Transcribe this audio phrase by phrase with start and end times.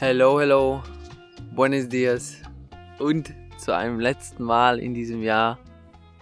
[0.00, 0.80] Hello, hello.
[1.56, 2.36] Buenos dias.
[3.00, 5.58] Und zu einem letzten Mal in diesem Jahr.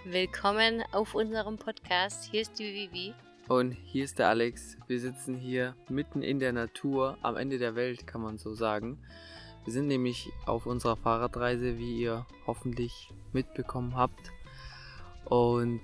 [0.07, 2.27] Willkommen auf unserem Podcast.
[2.31, 3.13] Hier ist die Vivi.
[3.49, 4.79] Und hier ist der Alex.
[4.87, 8.99] Wir sitzen hier mitten in der Natur, am Ende der Welt, kann man so sagen.
[9.65, 14.31] Wir sind nämlich auf unserer Fahrradreise, wie ihr hoffentlich mitbekommen habt.
[15.27, 15.83] Und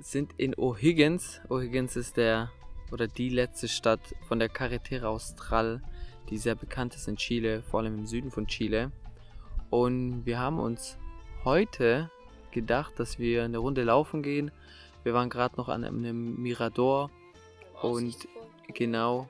[0.00, 1.40] sind in O'Higgins.
[1.46, 2.50] O'Higgins ist der
[2.90, 5.82] oder die letzte Stadt von der Carretera Austral
[6.30, 8.92] die sehr bekannt ist in Chile, vor allem im Süden von Chile.
[9.70, 10.98] Und wir haben uns
[11.44, 12.10] heute
[12.50, 14.50] gedacht, dass wir eine Runde laufen gehen.
[15.04, 17.10] Wir waren gerade noch an einem Mirador
[17.82, 18.16] und
[18.74, 19.28] genau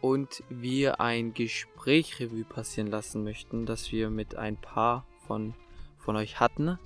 [0.00, 5.54] und wir ein Gespräch Revue passieren lassen möchten, das wir mit ein paar von
[6.00, 6.78] von euch hatten.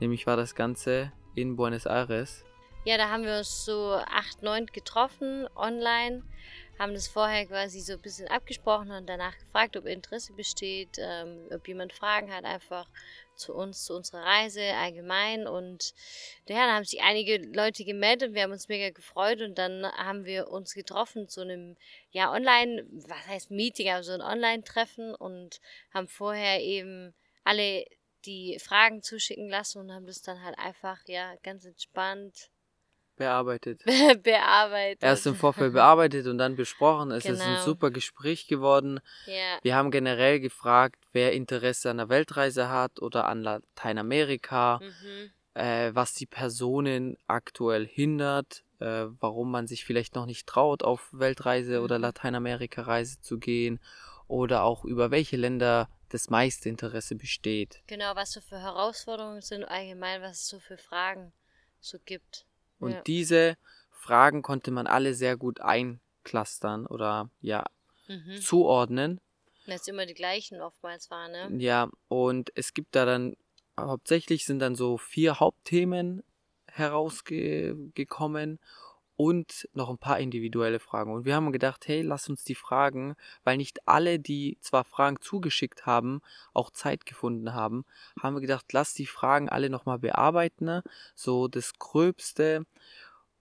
[0.00, 2.44] Nämlich war das Ganze in Buenos Aires.
[2.84, 6.22] Ja, da haben wir uns so acht, neun getroffen online
[6.78, 11.48] haben das vorher quasi so ein bisschen abgesprochen und danach gefragt, ob Interesse besteht, ähm,
[11.50, 12.88] ob jemand Fragen hat, einfach
[13.34, 15.46] zu uns, zu unserer Reise allgemein.
[15.46, 15.94] Und
[16.46, 19.84] ja, da haben sich einige Leute gemeldet und wir haben uns mega gefreut und dann
[19.84, 21.76] haben wir uns getroffen zu einem,
[22.10, 25.60] ja, online, was heißt Meeting, aber so ein Online-Treffen und
[25.92, 27.84] haben vorher eben alle
[28.26, 32.50] die Fragen zuschicken lassen und haben das dann halt einfach, ja, ganz entspannt
[33.16, 33.82] bearbeitet.
[34.22, 35.02] bearbeitet.
[35.02, 37.10] Erst im Vorfeld bearbeitet und dann besprochen.
[37.10, 37.34] Es genau.
[37.34, 37.64] ist ein genau.
[37.64, 39.00] super Gespräch geworden.
[39.26, 39.58] Ja.
[39.62, 45.60] Wir haben generell gefragt, wer Interesse an der Weltreise hat oder an Lateinamerika, mhm.
[45.60, 51.08] äh, was die Personen aktuell hindert, äh, warum man sich vielleicht noch nicht traut, auf
[51.12, 51.84] Weltreise mhm.
[51.84, 53.80] oder Lateinamerika-Reise zu gehen
[54.28, 57.82] oder auch über welche Länder das meiste Interesse besteht.
[57.86, 61.32] Genau, was so für Herausforderungen sind allgemein, was es so für Fragen
[61.80, 62.45] so gibt.
[62.78, 63.00] Und ja.
[63.02, 63.56] diese
[63.90, 67.64] Fragen konnte man alle sehr gut einklustern oder ja
[68.08, 68.40] mhm.
[68.40, 69.20] zuordnen.
[69.66, 71.62] Dass es immer die gleichen oftmals waren, ne?
[71.62, 73.36] Ja, und es gibt da dann,
[73.78, 76.22] hauptsächlich sind dann so vier Hauptthemen
[76.66, 78.60] herausgekommen
[79.16, 81.12] und noch ein paar individuelle Fragen.
[81.12, 85.20] Und wir haben gedacht, hey, lass uns die Fragen, weil nicht alle, die zwar Fragen
[85.20, 86.20] zugeschickt haben,
[86.52, 87.86] auch Zeit gefunden haben,
[88.20, 90.82] haben wir gedacht, lass die Fragen alle nochmal bearbeiten,
[91.14, 92.66] so das Gröbste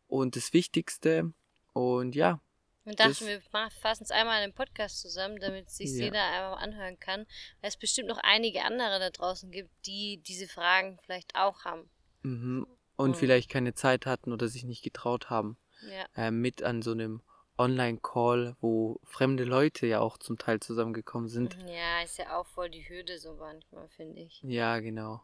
[0.07, 1.33] und das Wichtigste.
[1.73, 2.39] Und ja.
[2.85, 6.05] Wir dachten, wir fassen es einmal in einem Podcast zusammen, damit sich ja.
[6.05, 7.25] jeder einmal anhören kann,
[7.59, 11.89] weil es bestimmt noch einige andere da draußen gibt, die diese Fragen vielleicht auch haben.
[12.21, 12.65] Mhm.
[12.95, 13.15] Und mhm.
[13.15, 16.05] vielleicht keine Zeit hatten oder sich nicht getraut haben ja.
[16.15, 17.21] äh, mit an so einem
[17.57, 21.57] Online-Call, wo fremde Leute ja auch zum Teil zusammengekommen sind.
[21.61, 24.41] Mhm, ja, ist ja auch voll die Hürde so manchmal, finde ich.
[24.43, 25.21] Ja, genau.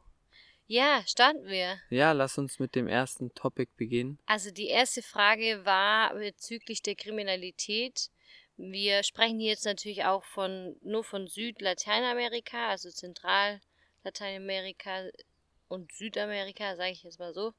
[0.67, 1.79] Ja, starten wir.
[1.89, 4.19] Ja, lass uns mit dem ersten Topic beginnen.
[4.25, 8.09] Also die erste Frage war bezüglich der Kriminalität.
[8.55, 15.09] Wir sprechen hier jetzt natürlich auch von nur von Südlateinamerika, also Zentralateinamerika
[15.67, 17.53] und Südamerika, sage ich jetzt mal so.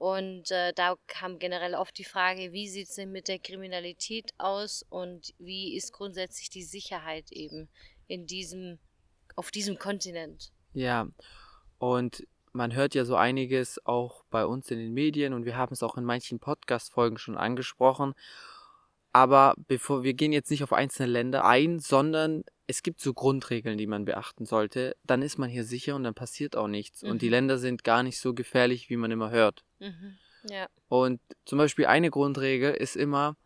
[0.00, 4.32] Und äh, da kam generell oft die Frage, wie sieht es denn mit der Kriminalität
[4.38, 7.68] aus und wie ist grundsätzlich die Sicherheit eben
[8.06, 8.78] in diesem,
[9.36, 10.52] auf diesem Kontinent?
[10.72, 11.06] Ja,
[11.76, 15.74] und man hört ja so einiges auch bei uns in den Medien und wir haben
[15.74, 18.14] es auch in manchen Podcast-Folgen schon angesprochen.
[19.12, 23.76] Aber bevor wir gehen jetzt nicht auf einzelne Länder ein, sondern es gibt so Grundregeln,
[23.76, 24.96] die man beachten sollte.
[25.04, 27.02] Dann ist man hier sicher und dann passiert auch nichts.
[27.02, 27.10] Mhm.
[27.10, 27.32] Und die mhm.
[27.32, 29.64] Länder sind gar nicht so gefährlich, wie man immer hört.
[29.80, 30.18] Mhm.
[30.48, 30.68] Ja.
[30.88, 33.36] Und zum Beispiel eine Grundregel ist immer,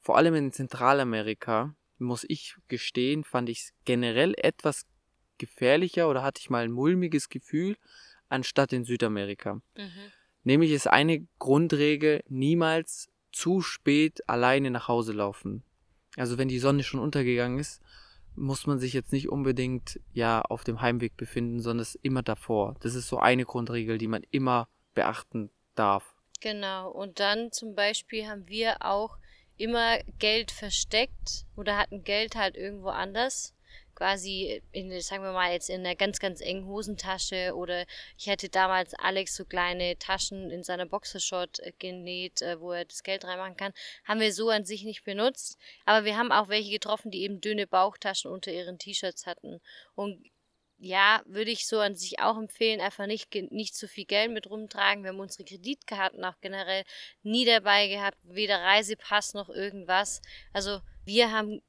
[0.00, 4.84] vor allem in Zentralamerika, muss ich gestehen, fand ich es generell etwas
[5.38, 7.76] gefährlicher oder hatte ich mal ein mulmiges Gefühl,
[8.28, 9.54] anstatt in Südamerika.
[9.76, 10.12] Mhm.
[10.42, 15.62] Nämlich ist eine Grundregel, niemals zu spät alleine nach Hause laufen.
[16.16, 17.82] Also wenn die Sonne schon untergegangen ist,
[18.36, 22.76] muss man sich jetzt nicht unbedingt ja auf dem Heimweg befinden, sondern immer davor.
[22.80, 26.14] Das ist so eine Grundregel, die man immer beachten darf.
[26.40, 26.90] Genau.
[26.90, 29.18] Und dann zum Beispiel haben wir auch
[29.56, 33.54] immer Geld versteckt oder hatten Geld halt irgendwo anders
[33.94, 37.84] quasi in, sagen wir mal, jetzt in einer ganz, ganz engen Hosentasche oder
[38.18, 42.84] ich hätte damals Alex so kleine Taschen in seiner Boxershort äh, genäht, äh, wo er
[42.84, 43.72] das Geld reinmachen kann.
[44.04, 47.40] Haben wir so an sich nicht benutzt, aber wir haben auch welche getroffen, die eben
[47.40, 49.60] dünne Bauchtaschen unter ihren T-Shirts hatten.
[49.94, 50.24] Und
[50.78, 54.50] ja, würde ich so an sich auch empfehlen, einfach nicht, nicht zu viel Geld mit
[54.50, 55.02] rumtragen.
[55.02, 56.84] Wir haben unsere Kreditkarten auch generell
[57.22, 60.20] nie dabei gehabt, weder Reisepass noch irgendwas.
[60.52, 61.62] Also wir haben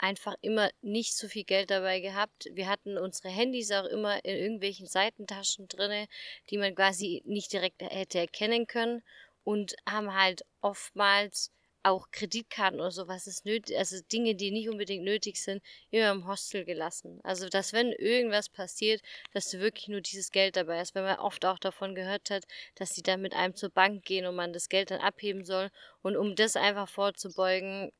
[0.00, 2.46] einfach immer nicht so viel Geld dabei gehabt.
[2.52, 6.08] Wir hatten unsere Handys auch immer in irgendwelchen Seitentaschen drinne,
[6.50, 9.02] die man quasi nicht direkt hätte erkennen können
[9.44, 11.50] und haben halt oftmals
[11.82, 16.26] auch Kreditkarten oder sowas ist nötig, also Dinge, die nicht unbedingt nötig sind, immer im
[16.26, 17.20] Hostel gelassen.
[17.22, 19.00] Also, dass wenn irgendwas passiert,
[19.32, 20.94] dass du wirklich nur dieses Geld dabei hast.
[20.94, 22.44] Wenn man oft auch davon gehört hat,
[22.74, 25.70] dass die dann mit einem zur Bank gehen und man das Geld dann abheben soll.
[26.02, 27.92] Und um das einfach vorzubeugen,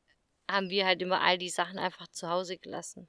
[0.52, 3.08] haben wir halt immer all die Sachen einfach zu Hause gelassen.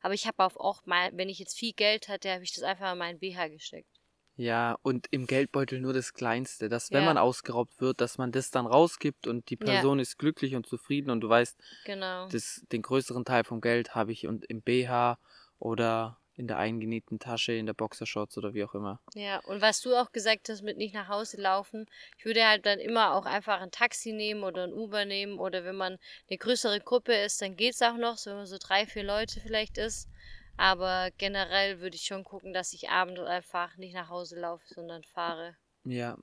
[0.00, 2.92] Aber ich habe auch mal, wenn ich jetzt viel Geld hatte, habe ich das einfach
[2.92, 4.00] in meinen BH gesteckt.
[4.36, 7.04] Ja, und im Geldbeutel nur das Kleinste, dass wenn Ja.
[7.04, 9.86] man ausgeraubt wird, dass man das dann rausgibt und die Ja.
[9.86, 12.30] Person ist glücklich und zufrieden und du weißt, Genau.
[12.30, 15.18] das, den größeren Teil vom Geld habe ich und im BH
[15.60, 19.00] oder in der eingenähten Tasche, in der Boxershorts oder wie auch immer.
[19.14, 21.86] Ja, und was du auch gesagt hast mit nicht nach Hause laufen,
[22.18, 25.64] ich würde halt dann immer auch einfach ein Taxi nehmen oder ein Uber nehmen oder
[25.64, 25.98] wenn man
[26.28, 29.40] eine größere Gruppe ist, dann geht's auch noch, so wenn man so drei, vier Leute
[29.40, 30.08] vielleicht ist.
[30.56, 35.02] Aber generell würde ich schon gucken, dass ich abends einfach nicht nach Hause laufe, sondern
[35.02, 35.56] fahre.
[35.84, 36.16] Ja,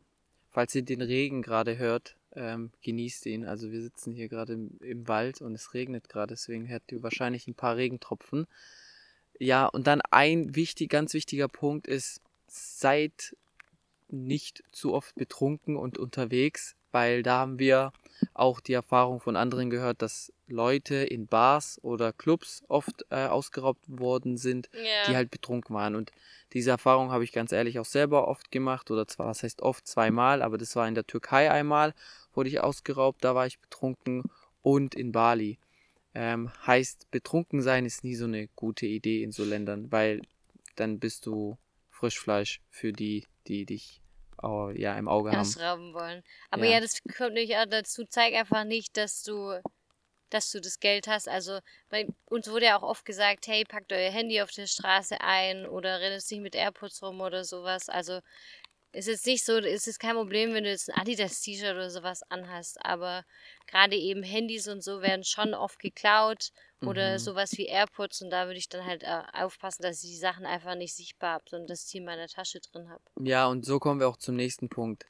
[0.49, 3.45] falls ihr den Regen gerade hört, ähm, genießt ihn.
[3.45, 7.03] Also wir sitzen hier gerade im, im Wald und es regnet gerade, deswegen hört ihr
[7.03, 8.47] wahrscheinlich ein paar Regentropfen.
[9.41, 13.35] Ja, und dann ein wichtig, ganz wichtiger Punkt ist, seid
[14.07, 17.91] nicht zu oft betrunken und unterwegs, weil da haben wir
[18.35, 23.83] auch die Erfahrung von anderen gehört, dass Leute in Bars oder Clubs oft äh, ausgeraubt
[23.87, 25.07] worden sind, Ja.
[25.07, 25.95] die halt betrunken waren.
[25.95, 26.11] Und
[26.53, 29.87] diese Erfahrung habe ich ganz ehrlich auch selber oft gemacht, oder zwar, das heißt oft
[29.87, 31.95] zweimal, aber das war in der Türkei einmal,
[32.35, 34.21] wurde ich ausgeraubt, da war ich betrunken
[34.61, 35.57] und in Bali.
[36.13, 40.21] Ähm, heißt, betrunken sein ist nie so eine gute Idee in so Ländern, weil
[40.75, 41.57] dann bist du
[41.89, 44.01] Frischfleisch für die, die dich
[44.41, 45.39] oh, ja, im Auge haben.
[45.39, 46.23] ausrauben wollen.
[46.49, 46.73] Aber Ja.
[46.73, 46.79] ja.
[46.81, 49.61] das kommt nämlich auch dazu, zeig einfach nicht, dass du,
[50.29, 51.27] dass du das Geld hast.
[51.29, 51.59] Also
[51.89, 55.65] bei uns wurde ja auch oft gesagt, hey, packt euer Handy auf der Straße ein
[55.65, 57.87] oder rennt nicht mit AirPods rum oder sowas.
[57.89, 58.19] Also
[58.93, 62.21] ist jetzt nicht so, ist jetzt kein Problem, wenn du jetzt ein Adidas-T-Shirt oder sowas
[62.29, 63.23] anhast, aber
[63.67, 66.49] gerade eben Handys und so werden schon oft geklaut
[66.83, 67.19] oder Mhm.
[67.19, 70.45] sowas wie AirPods und da würde ich dann halt äh, aufpassen, dass ich die Sachen
[70.45, 73.03] einfach nicht sichtbar habe, sondern dass ich die in meiner Tasche drin habe.
[73.21, 75.05] Ja, und so kommen wir auch zum nächsten Punkt.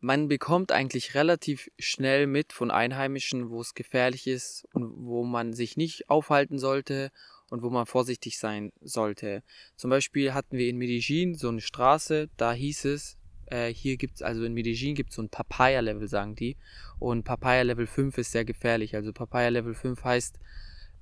[0.00, 5.54] Man bekommt eigentlich relativ schnell mit von Einheimischen, wo es gefährlich ist und wo man
[5.54, 7.10] sich nicht aufhalten sollte
[7.52, 9.42] und wo man vorsichtig sein sollte.
[9.76, 14.22] Zum Beispiel hatten wir in Medellin so eine Straße, da hieß es, äh, hier gibt's,
[14.22, 16.56] also in Medellin gibt's so ein Papaya-Level, sagen die.
[16.98, 18.94] Und Papaya Level 5 ist sehr gefährlich.
[18.94, 20.38] Also Papaya Level 5 heißt,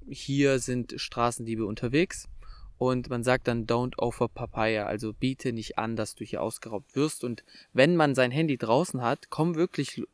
[0.08, 2.28] hier sind Straßendiebe unterwegs.
[2.78, 6.96] Und man sagt dann don't offer Papaya, also biete nicht an, dass du hier ausgeraubt
[6.96, 7.22] wirst.
[7.22, 10.06] Und wenn man sein Handy draußen hat, kommen wirklich Lo-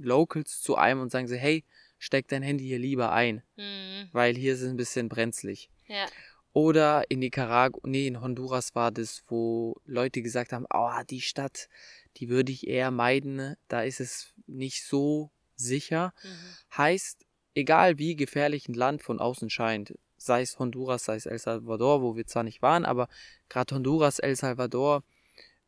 [0.00, 1.62] Locals zu einem und sagen sie, hey,
[1.98, 4.08] steck dein Handy hier lieber ein, Mhm.
[4.12, 5.70] weil hier ist es ein bisschen brenzlig.
[5.86, 6.06] Ja.
[6.52, 11.68] Oder in Nicaragua, nee, in Honduras war das, wo Leute gesagt haben, oh, die Stadt,
[12.16, 16.14] die würde ich eher meiden, da ist es nicht so sicher.
[16.24, 16.76] Mhm.
[16.78, 17.24] Heißt,
[17.54, 22.02] egal wie gefährlich ein Land von außen scheint, sei es Honduras, sei es El Salvador,
[22.02, 23.08] wo wir zwar nicht waren, aber
[23.48, 25.04] gerade Honduras, El Salvador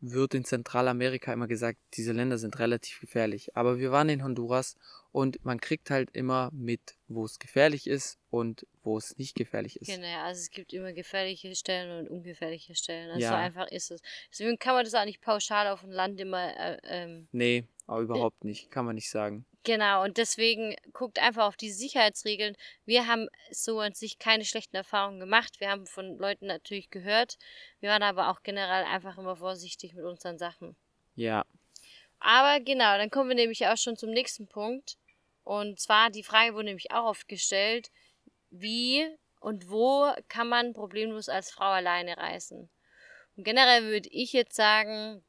[0.01, 3.55] wird in Zentralamerika immer gesagt, diese Länder sind relativ gefährlich.
[3.55, 4.75] Aber wir waren in Honduras
[5.13, 9.77] und man kriegt halt immer mit, wo es gefährlich ist und wo es nicht gefährlich
[9.81, 9.89] ist.
[9.89, 13.11] Genau, also es gibt immer gefährliche Stellen und ungefährliche Stellen.
[13.11, 13.31] Also Ja.
[13.31, 14.01] so einfach ist es.
[14.31, 16.57] Deswegen kann man das auch nicht pauschal auf ein Land immer.
[16.57, 19.45] Äh, ähm, Nee, aber überhaupt nicht, kann man nicht sagen.
[19.65, 22.57] genau, und deswegen guckt einfach auf die Sicherheitsregeln.
[22.87, 25.59] Wir haben so an sich keine schlechten Erfahrungen gemacht.
[25.61, 27.37] Wir haben von Leuten natürlich gehört.
[27.81, 30.77] Wir waren aber auch generell einfach immer vorsichtig mit unseren Sachen.
[31.17, 31.45] Ja,
[32.21, 34.97] Aber genau, dann kommen wir nämlich auch schon zum nächsten Punkt.
[35.51, 37.91] Und zwar, die Frage wurde nämlich auch oft gestellt,
[38.51, 39.05] wie
[39.41, 42.71] und wo kann man problemlos als Frau alleine reisen?
[43.37, 45.25] Und generell würde ich jetzt sagen,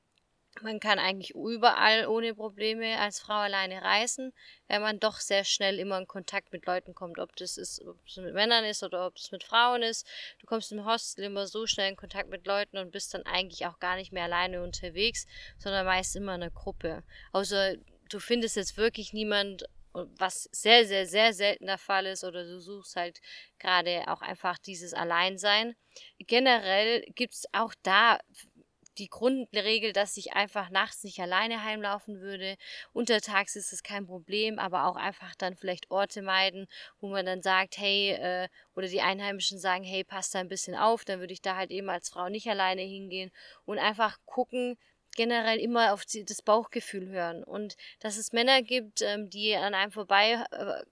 [0.61, 4.31] man kann eigentlich überall ohne Probleme als Frau alleine reisen,
[4.67, 7.97] weil man doch sehr schnell immer in Kontakt mit Leuten kommt, ob das ist, ob
[8.05, 10.05] es mit Männern ist oder ob es mit Frauen ist.
[10.37, 13.65] Du kommst im Hostel immer so schnell in Kontakt mit Leuten und bist dann eigentlich
[13.65, 15.25] auch gar nicht mehr alleine unterwegs,
[15.57, 17.01] sondern meist immer in einer Gruppe.
[17.31, 17.73] Außer
[18.09, 22.59] du findest jetzt wirklich niemand, was sehr, sehr, sehr selten der Fall ist, oder du
[22.59, 23.19] suchst halt
[23.59, 25.75] gerade auch einfach dieses Alleinsein.
[26.19, 28.19] Generell gibt es auch da
[28.97, 32.57] die Grundregel, dass ich einfach nachts nicht alleine heimlaufen würde.
[32.93, 36.67] Untertags ist es kein Problem, aber auch einfach dann vielleicht Orte meiden,
[36.99, 40.75] wo man dann sagt, hey, äh, oder die Einheimischen sagen, hey, passt da ein bisschen
[40.75, 43.31] auf, dann würde ich da halt eben als Frau nicht alleine hingehen
[43.65, 44.77] und einfach gucken,
[45.15, 49.91] generell immer auf das Bauchgefühl hören und dass es Männer gibt, ähm, die an einem
[49.91, 50.43] vorbei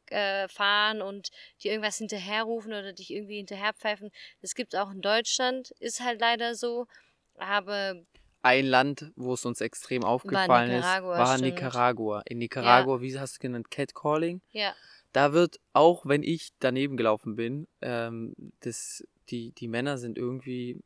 [0.07, 1.29] äh, fahren und
[1.63, 4.11] die irgendwas hinterherrufen oder dich irgendwie hinterherpfeifen.
[4.41, 6.87] Das gibt es auch in Deutschland, ist halt leider so.
[7.35, 7.95] Aber
[8.41, 11.53] ein Land, wo es uns extrem aufgefallen Nicaragua, ist, war stimmt.
[11.55, 12.21] Nicaragua.
[12.25, 14.41] In Nicaragua, wie hast du es genannt, Catcalling?
[14.51, 14.73] Ja.
[15.11, 20.79] Da wird, auch wenn ich daneben gelaufen bin, ähm, das, die, die Männer sind irgendwie,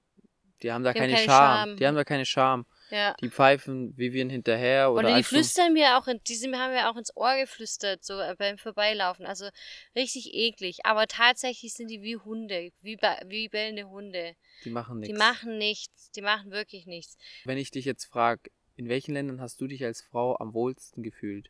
[0.63, 1.67] die haben da Die haben keine keine Scham.
[1.69, 1.77] Scham.
[1.77, 2.65] Die haben da keine Scham.
[2.89, 3.15] Ja.
[3.21, 6.89] Die pfeifen Vivian hinterher oder, Oder die flüstern mir auch, in, die sind, haben mir
[6.89, 9.25] auch ins Ohr geflüstert, so beim Vorbeilaufen.
[9.25, 9.49] Also
[9.95, 10.85] richtig eklig.
[10.85, 14.35] Aber tatsächlich sind die wie Hunde, wie, wie bellende Hunde.
[14.63, 15.19] die machen Die nichts.
[15.19, 17.17] machen nichts, die machen wirklich nichts.
[17.45, 21.03] Wenn ich dich jetzt frage, in welchen Ländern hast du dich als Frau am wohlsten
[21.03, 21.49] gefühlt?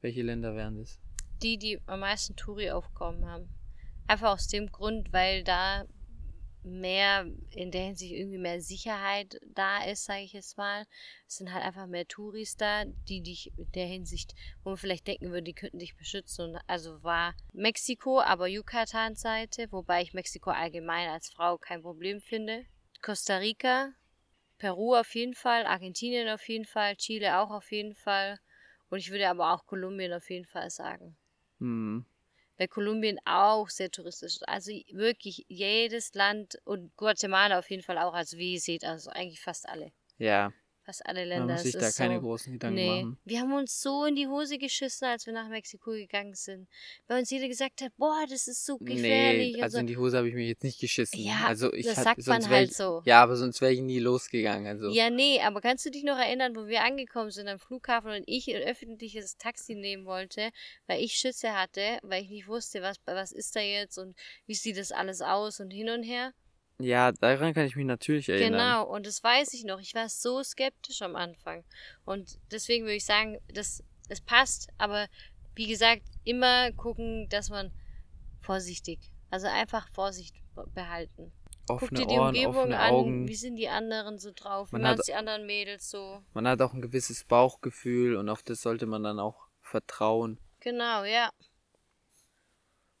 [0.00, 0.98] Welche Länder wären das?
[1.42, 3.48] Die, die am meisten Touri-Aufkommen haben.
[4.06, 5.84] Einfach aus dem Grund, weil da
[6.64, 10.86] mehr in der Hinsicht irgendwie mehr Sicherheit da ist, sage ich jetzt mal.
[11.26, 15.06] Es sind halt einfach mehr Touris da, die dich in der Hinsicht, wo man vielleicht
[15.06, 16.50] denken würde, die könnten dich beschützen.
[16.50, 22.64] Und also war Mexiko, aber Yucatan-Seite, wobei ich Mexiko allgemein als Frau kein Problem finde.
[23.02, 23.92] Costa Rica,
[24.58, 28.38] Peru auf jeden Fall, Argentinien auf jeden Fall, Chile auch auf jeden Fall.
[28.90, 31.16] Und ich würde aber auch Kolumbien auf jeden Fall sagen.
[31.58, 32.04] Hm.
[32.62, 34.48] Weil Kolumbien auch sehr touristisch ist.
[34.48, 38.14] Also wirklich jedes Land und Guatemala auf jeden Fall auch.
[38.14, 39.90] Also wie ihr seht, also eigentlich fast alle.
[40.18, 40.52] Ja,
[40.84, 41.52] Fast alle man Länder.
[41.54, 43.18] muss Es sich da keine so, großen Gedanken Nee, machen.
[43.24, 46.68] wir haben uns so in die Hose geschissen, als wir nach Mexiko gegangen sind.
[47.06, 49.54] Weil uns jeder gesagt hat, boah, das ist so gefährlich.
[49.56, 49.80] Nee, also so.
[49.80, 51.20] in die Hose habe ich mich jetzt nicht geschissen.
[51.20, 53.00] Ja, also ich das hat- sagt man halt ich, so.
[53.04, 54.66] Ja, aber sonst wäre ich nie losgegangen.
[54.66, 58.10] Also Ja, nee, aber kannst du dich noch erinnern, wo wir angekommen sind am Flughafen
[58.10, 60.50] und ich ein öffentliches Taxi nehmen wollte,
[60.88, 64.54] weil ich Schüsse hatte, weil ich nicht wusste, was, was ist da jetzt und wie
[64.54, 66.32] sieht das alles aus und hin und her.
[66.82, 68.52] Ja, daran kann ich mich natürlich erinnern.
[68.52, 69.80] Genau, und das weiß ich noch.
[69.80, 71.64] Ich war so skeptisch am Anfang.
[72.04, 75.06] Und deswegen würde ich sagen, das, es passt, aber
[75.54, 77.72] wie gesagt, immer gucken, dass man
[78.40, 78.98] vorsichtig,
[79.30, 80.34] also einfach Vorsicht
[80.74, 81.32] behalten.
[81.68, 83.28] Guck Offene dir die Ohren, Umgebung an, Augen.
[83.28, 86.22] wie sind die anderen so drauf, wie Man machen hat- die anderen Mädels so.
[86.34, 90.38] Man hat auch ein gewisses Bauchgefühl und auf das sollte man dann auch vertrauen.
[90.60, 91.30] Genau, ja.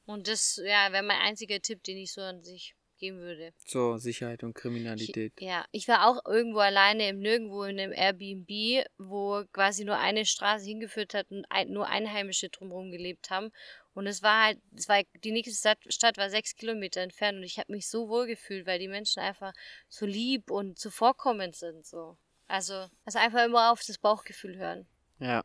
[0.06, 3.52] Und das, ja, wäre mein einziger Tipp, den ich so an sich geben würde.
[3.66, 5.32] Zur Sicherheit und Ich, Kriminalität.
[5.40, 10.24] ja, ich war auch irgendwo alleine im Nirgendwo in einem Airbnb, wo quasi nur eine
[10.24, 13.50] Straße hingeführt hat und ein, nur Einheimische drumherum gelebt haben.
[13.92, 17.44] Und es war halt, es war, die nächste Stadt, Stadt war sechs Kilometer entfernt und
[17.44, 19.52] ich habe mich so wohl gefühlt, weil die Menschen einfach
[19.88, 21.84] so lieb und zuvorkommend sind.
[21.84, 22.16] So.
[22.46, 24.86] Also, also einfach immer auf das Bauchgefühl hören.
[25.18, 25.44] Ja.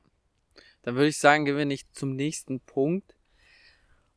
[0.83, 3.15] Dann würde ich sagen, gehen wir nicht zum nächsten Punkt.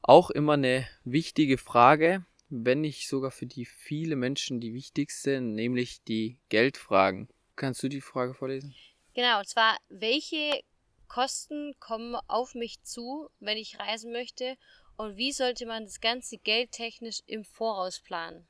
[0.03, 6.03] Auch immer eine wichtige Frage, wenn nicht sogar für die viele Menschen die wichtigste, nämlich
[6.05, 7.29] die Geldfragen.
[7.57, 8.75] Kannst du die Frage vorlesen?
[9.15, 10.61] Genau, und zwar, welche
[11.09, 14.57] Kosten kommen auf mich zu, wenn ich reisen möchte?
[14.97, 18.47] Und wie sollte man das Ganze geldtechnisch im Voraus planen?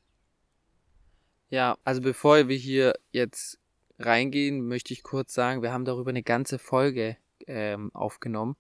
[1.49, 3.59] Ja, also bevor wir hier jetzt
[3.99, 7.17] reingehen, möchte ich kurz sagen, wir haben darüber eine ganze Folge
[7.47, 8.57] ähm, aufgenommen.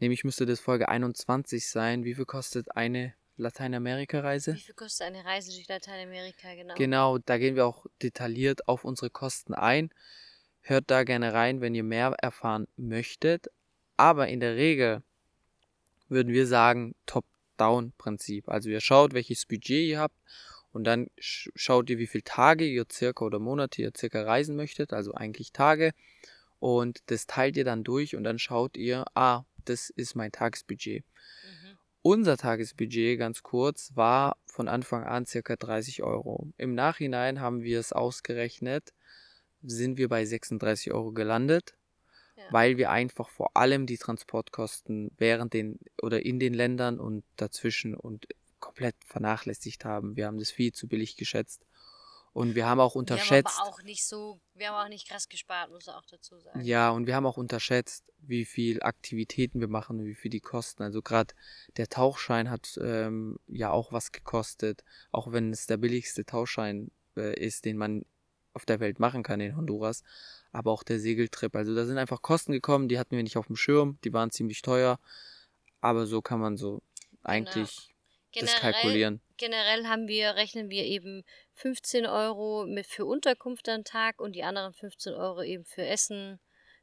[0.00, 2.04] Nämlich müsste das Folge 21 sein.
[2.04, 4.54] Wie viel kostet eine Lateinamerika-Reise?
[4.54, 6.74] Wie viel kostet eine Reise durch Lateinamerika, genau?
[6.74, 9.90] Genau, da gehen wir auch detailliert auf unsere Kosten ein.
[10.60, 13.48] Hört da gerne rein, wenn ihr mehr erfahren möchtet.
[13.96, 15.02] Aber in der Regel
[16.08, 18.48] würden wir sagen Top-Down-Prinzip.
[18.48, 20.16] Also ihr schaut, welches Budget ihr habt
[20.72, 24.56] und dann sch schaut ihr, wie viele Tage ihr circa oder Monate ihr circa reisen
[24.56, 25.92] möchtet, also eigentlich Tage.
[26.60, 31.04] Und das teilt ihr dann durch und dann schaut ihr, ah, das ist mein Tagesbudget.
[31.04, 31.67] Mhm.
[32.02, 36.48] Unser Tagesbudget, ganz kurz, war von Anfang an circa 30 Euro.
[36.56, 38.94] Im Nachhinein haben wir es ausgerechnet,
[39.62, 41.76] sind wir bei 36 Euro gelandet,
[42.36, 42.44] Ja.
[42.50, 47.94] weil wir einfach vor allem die Transportkosten während den oder in den Ländern und dazwischen
[47.94, 48.26] und
[48.60, 50.16] komplett vernachlässigt haben.
[50.16, 51.66] Wir haben das viel zu billig geschätzt.
[52.38, 53.48] Und wir haben auch unterschätzt.
[53.48, 56.38] Wir haben aber auch nicht so, wir haben auch nicht krass gespart, muss auch dazu
[56.38, 56.60] sagen.
[56.60, 60.38] Ja, und wir haben auch unterschätzt, wie viel Aktivitäten wir machen und wie viel die
[60.38, 60.84] kosten.
[60.84, 61.34] Also gerade
[61.78, 67.36] der Tauchschein hat ähm, ja auch was gekostet, auch wenn es der billigste Tauchschein äh,
[67.44, 68.04] ist, den man
[68.54, 70.04] auf der Welt machen kann in Honduras.
[70.52, 71.56] Aber auch der Segeltrip.
[71.56, 74.30] Also da sind einfach Kosten gekommen, die hatten wir nicht auf dem Schirm, die waren
[74.30, 75.00] ziemlich teuer.
[75.80, 76.82] Aber so kann man so
[77.24, 77.92] eigentlich
[78.32, 79.20] das kalkulieren.
[79.36, 81.24] generell haben wir, rechnen wir eben
[81.58, 86.38] 15 Euro mit für Unterkunft am Tag und die anderen 15 Euro eben für Essen,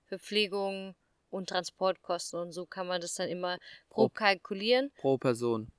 [0.07, 0.95] Verpflegung
[1.29, 2.39] und Transportkosten.
[2.41, 3.57] Und so kann man das dann immer
[3.89, 4.91] grob Pro- kalkulieren.
[4.97, 5.71] Pro Person.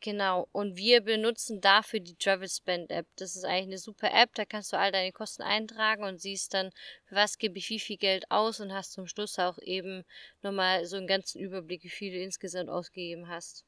[0.00, 0.48] Genau.
[0.50, 3.06] Und wir benutzen dafür die Travel Spend App.
[3.16, 4.34] Das ist eigentlich eine super App.
[4.34, 6.70] Da kannst du all deine Kosten eintragen und siehst dann,
[7.04, 10.04] für was gebe ich wie viel Geld aus und hast zum Schluss auch eben
[10.42, 13.64] nochmal so einen ganzen Überblick, wie viel du insgesamt ausgegeben hast.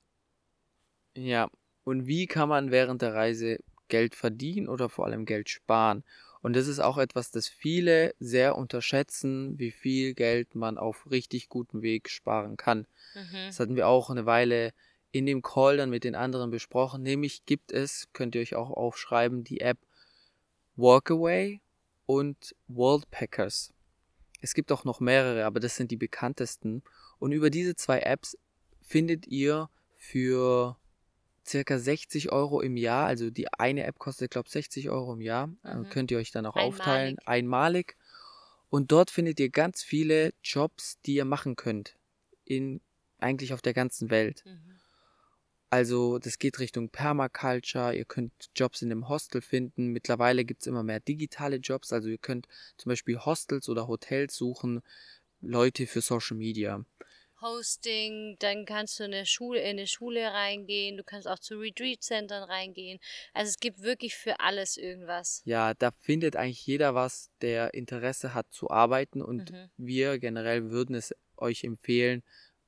[1.15, 1.49] Ja,
[1.85, 3.59] und wie kann man während der Reise
[3.93, 6.03] Geld verdienen oder vor allem Geld sparen?
[6.41, 11.51] Und das ist auch etwas, das viele sehr unterschätzen, wie viel Geld man auf richtig
[11.51, 12.87] gutem Weg sparen kann.
[13.15, 13.47] Mhm.
[13.47, 14.73] Das hatten wir auch eine Weile
[15.13, 17.03] in dem Call dann mit den anderen besprochen.
[17.03, 19.79] Nämlich gibt es, könnt ihr euch auch aufschreiben, die App
[20.77, 21.61] Walkaway
[22.07, 23.75] und Worldpackers.
[24.41, 26.83] Es gibt auch noch mehrere, aber das sind die bekanntesten.
[27.19, 28.39] Und über diese zwei Apps
[28.81, 30.77] findet ihr für
[31.53, 35.21] circa 60 Euro im Jahr, also die eine App kostet, glaube ich, 60 Euro im
[35.21, 35.91] Jahr, äh, Mhm.
[35.91, 36.81] könnt ihr euch dann auch Einmalig.
[36.81, 37.97] aufteilen, einmalig.
[38.71, 41.97] Und dort findet ihr ganz viele Jobs, die ihr machen könnt.
[42.45, 42.81] In
[43.19, 44.43] eigentlich auf der ganzen Welt.
[44.47, 44.81] Mhm.
[45.71, 49.87] Also das geht Richtung Permaculture, ihr könnt Jobs in einem Hostel finden.
[49.89, 54.37] Mittlerweile gibt es immer mehr digitale Jobs, also ihr könnt zum Beispiel Hostels oder Hotels
[54.37, 54.83] suchen,
[55.41, 56.85] Leute für Social Media.
[57.43, 61.59] Hosting, dann kannst du in eine Schule, in eine Schule reingehen, du kannst auch zu
[61.59, 62.99] Retreat-Centern reingehen.
[63.35, 65.43] Also es gibt wirklich für alles irgendwas.
[65.45, 69.71] Ja, da findet eigentlich jeder was, der Interesse hat zu arbeiten und Mhm.
[69.77, 72.23] wir generell würden es euch empfehlen,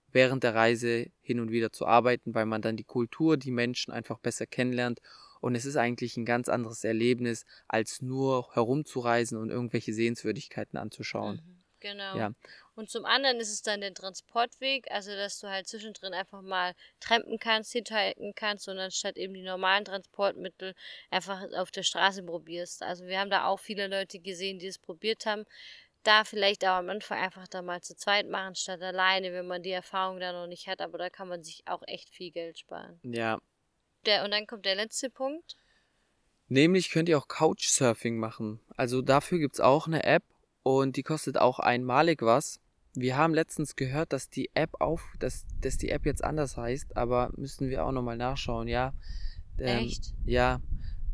[0.08, 3.92] während der Reise hin und wieder zu arbeiten, weil man dann die Kultur, die Menschen
[3.92, 5.00] einfach besser kennenlernt
[5.40, 11.40] und es ist eigentlich ein ganz anderes Erlebnis, als nur herumzureisen und irgendwelche Sehenswürdigkeiten anzuschauen.
[11.44, 11.53] Mhm.
[11.84, 12.16] Genau.
[12.16, 12.32] Ja.
[12.76, 16.74] Und zum anderen ist es dann der Transportweg, also dass du halt zwischendrin einfach mal
[16.98, 20.74] trampen kannst, hinhalten kannst und anstatt eben die normalen Transportmittel
[21.10, 22.82] einfach auf der Straße probierst.
[22.82, 25.44] Also wir haben da auch viele Leute gesehen, die es probiert haben.
[26.04, 29.62] Da vielleicht auch am Anfang einfach da mal zu zweit machen statt alleine, wenn man
[29.62, 32.58] die Erfahrung da noch nicht hat, aber da kann man sich auch echt viel Geld
[32.58, 32.98] sparen.
[33.02, 33.38] Ja,
[34.06, 35.56] Der, und dann kommt der letzte Punkt.
[36.48, 38.60] Nämlich könnt ihr auch Couchsurfing machen.
[38.74, 40.22] Also dafür gibt's auch eine App
[40.64, 42.58] und die kostet auch einmalig was.
[42.94, 46.96] Wir haben letztens gehört, dass die App auf, dass, dass die App jetzt anders heißt,
[46.96, 48.92] aber müssen wir auch nochmal nachschauen, ja.
[49.58, 50.12] Ähm, Echt?
[50.24, 50.60] Ja.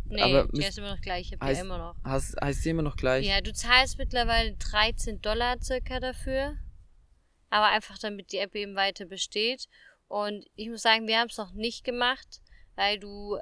[0.07, 1.95] Nee, aber die ist immer noch gleich, ich hab die heißt- immer noch.
[2.05, 3.27] Heißt, heißt die immer noch gleich?
[3.27, 6.57] Ja, du zahlst mittlerweile 13 Dollar circa dafür.
[7.51, 9.67] Aber einfach damit die App eben weiter besteht.
[10.09, 12.41] Und ich muss sagen, wir haben es noch nicht gemacht,
[12.77, 13.39] weil du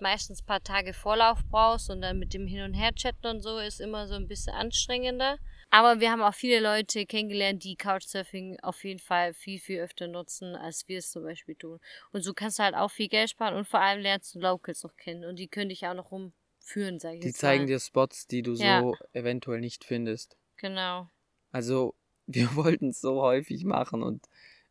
[0.00, 3.58] meistens ein paar Tage Vorlauf brauchst und dann mit dem Hin- und Her-Chatten und so
[3.58, 5.38] ist immer so ein bisschen anstrengender.
[5.70, 10.06] Aber wir haben auch viele Leute kennengelernt, die Couchsurfing auf jeden Fall viel, viel öfter
[10.06, 11.80] nutzen, als wir es zum Beispiel tun.
[12.12, 14.84] Und so kannst du halt auch viel Geld sparen und vor allem lernst du Locals
[14.84, 17.66] noch kennen und die können dich auch noch rumführen, sag ich Die zeigen mal.
[17.68, 18.80] dir Spots, die du Ja.
[18.82, 20.36] so eventuell nicht findest.
[20.58, 21.08] Genau.
[21.50, 21.94] Also,
[22.26, 24.24] wir wollten es so häufig machen und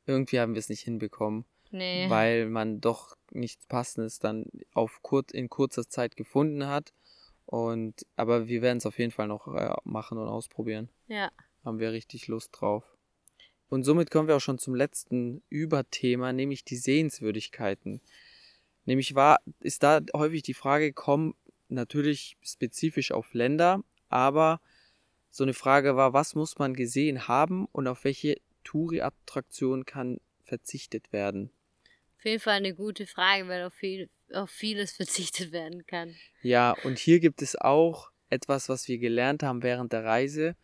[0.06, 1.46] irgendwie haben wir es nicht hinbekommen.
[1.74, 2.08] Nee.
[2.08, 6.94] weil man doch nichts Passendes dann auf kurz, in kurzer Zeit gefunden hat.
[7.46, 10.90] Und, aber wir werden es auf jeden Fall noch äh, machen und ausprobieren.
[11.08, 11.32] Ja.
[11.66, 12.84] Haben wir richtig Lust drauf.
[13.70, 18.02] Und somit kommen wir auch schon zum letzten Überthema, nämlich die Sehenswürdigkeiten.
[18.86, 21.34] Nämlich war, ist da häufig die Frage gekommen,
[21.70, 24.62] natürlich spezifisch auf Länder, aber
[25.32, 31.12] so eine Frage war, was muss man gesehen haben und auf welche Touri-Attraktion kann verzichtet
[31.12, 31.50] werden?
[32.24, 36.16] Auf jeden Fall eine gute Frage, weil auf, viel, auf vieles verzichtet werden kann.
[36.42, 40.56] Ja, und hier gibt es auch etwas, was wir gelernt haben während der Reise.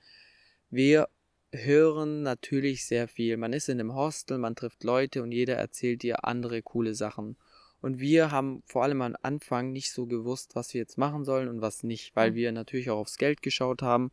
[0.69, 1.10] Wir
[1.52, 3.36] hören natürlich sehr viel.
[3.36, 7.36] Man ist in einem Hostel, man trifft Leute und jeder erzählt dir andere coole Sachen.
[7.82, 11.50] Und wir haben vor allem am Anfang nicht so gewusst, was wir jetzt machen sollen
[11.50, 12.36] und was nicht, weil Mhm.
[12.36, 14.12] wir natürlich auch aufs Geld geschaut haben.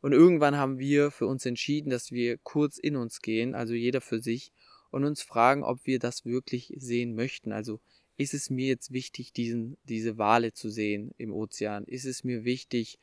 [0.00, 4.00] Und irgendwann haben wir für uns entschieden, dass wir kurz in uns gehen, also jeder
[4.00, 4.52] für sich,
[4.92, 7.50] und uns fragen, ob wir das wirklich sehen möchten.
[7.50, 7.80] Also
[8.16, 11.84] ist es mir jetzt wichtig, diesen, diese Wale zu sehen im Ozean?
[11.84, 12.98] Ist es mir wichtig,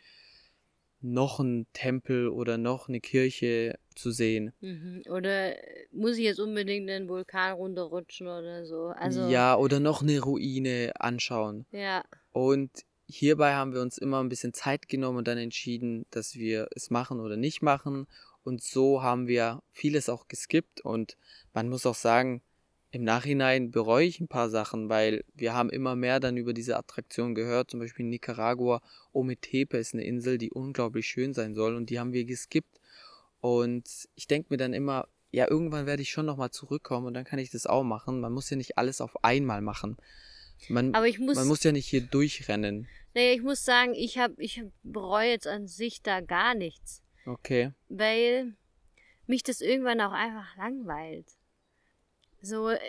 [1.02, 4.54] noch einen Tempel oder noch eine Kirche zu sehen?
[4.62, 5.04] Mhm.
[5.10, 5.56] Oder
[5.92, 8.88] muss ich jetzt unbedingt den Vulkan runterrutschen oder so?
[8.88, 11.66] Also, ja, oder noch eine Ruine anschauen.
[11.72, 12.04] Ja.
[12.32, 12.70] Und
[13.08, 16.92] hierbei haben wir uns immer ein bisschen Zeit genommen und dann entschieden, dass wir es
[16.92, 18.08] machen oder nicht machen.
[18.50, 20.82] Und so haben wir vieles auch geskippt.
[20.82, 21.18] Und
[21.54, 22.42] man muss auch sagen,
[22.90, 26.76] im Nachhinein bereue ich ein paar Sachen, weil wir haben immer mehr dann über diese
[26.76, 27.70] Attraktion gehört.
[27.70, 28.82] Zum Beispiel in Nicaragua,
[29.14, 31.76] Ometepe ist eine Insel, die unglaublich schön sein soll.
[31.76, 32.80] Und die haben wir geskippt.
[33.40, 37.26] Und ich denke mir dann immer, ja, irgendwann werde ich schon nochmal zurückkommen und dann
[37.26, 38.20] kann ich das auch machen.
[38.20, 39.96] Man muss ja nicht alles auf einmal machen.
[40.70, 42.88] Man, Aber ich muss, man muss ja nicht hier durchrennen.
[43.14, 47.04] nee, ich muss sagen, ich hab, ich bereue jetzt an sich da gar nichts.
[47.30, 47.72] Okay.
[47.90, 48.54] Weil
[49.28, 51.28] mich das irgendwann auch einfach langweilt.
[52.42, 52.80] So, äh,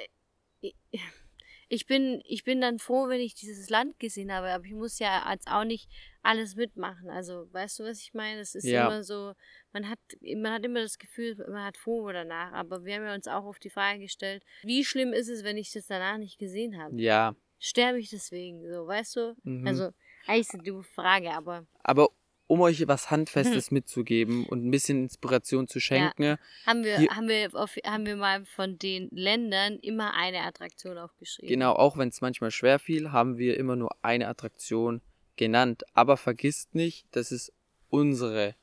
[1.68, 4.98] ich- bin, ich bin dann froh, wenn ich dieses Land gesehen habe, aber ich muss
[4.98, 5.88] ja als auch nicht
[6.22, 7.10] alles mitmachen.
[7.10, 8.40] Also, weißt du, was ich meine?
[8.40, 8.86] Es ist Ja.
[8.86, 9.34] immer so,
[9.72, 9.98] man hat,
[10.36, 13.44] man hat immer das Gefühl, man hat FOMO danach, aber wir haben ja uns auch
[13.44, 16.96] auf die Frage gestellt, wie schlimm ist es, wenn ich das danach nicht gesehen habe?
[17.00, 17.34] Ja.
[17.58, 19.36] Sterbe ich deswegen, so, weißt du?
[19.44, 19.66] Mhm.
[19.66, 19.90] Also,
[20.26, 22.08] eigentlich ist eine doofe Frage, aber Aber
[22.50, 26.22] um euch was Handfestes mitzugeben und ein bisschen Inspiration zu schenken.
[26.24, 26.38] Ja.
[26.66, 30.98] Haben wir, Hier- haben, wir auf, haben wir mal von den Ländern immer eine Attraktion
[30.98, 31.48] aufgeschrieben.
[31.48, 35.00] Genau, auch wenn es manchmal schwer fiel, haben wir immer nur eine Attraktion
[35.36, 35.84] genannt.
[35.94, 37.52] Aber vergisst nicht, das ist
[37.88, 38.56] unsere,